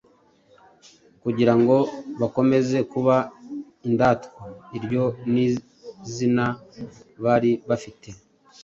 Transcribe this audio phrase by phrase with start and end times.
[1.21, 1.75] kugirango
[2.21, 3.15] bakomeze kuba
[3.87, 4.43] "Indatwa"
[4.77, 5.43] iryo ni
[6.03, 6.45] izina
[7.23, 8.09] bari bafite,